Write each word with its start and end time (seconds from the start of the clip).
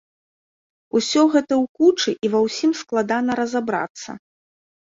Усё 0.99 1.21
гэта 1.35 1.53
ў 1.57 1.79
кучы 1.81 2.15
і 2.15 2.27
ва 2.37 2.41
ўсім 2.47 2.71
складана 2.81 3.31
разабрацца. 3.45 4.09